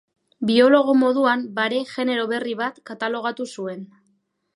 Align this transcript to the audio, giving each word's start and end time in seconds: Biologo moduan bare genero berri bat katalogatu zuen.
Biologo 0.51 0.95
moduan 1.01 1.43
bare 1.59 1.81
genero 1.91 2.23
berri 2.31 2.55
bat 2.65 2.81
katalogatu 2.91 3.47
zuen. 3.59 3.85